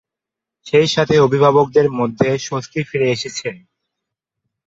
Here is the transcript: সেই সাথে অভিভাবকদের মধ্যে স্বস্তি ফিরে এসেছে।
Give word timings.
সেই 0.65 0.87
সাথে 0.87 1.15
অভিভাবকদের 1.19 1.87
মধ্যে 1.99 2.29
স্বস্তি 2.39 2.79
ফিরে 2.89 3.07
এসেছে। 3.11 3.49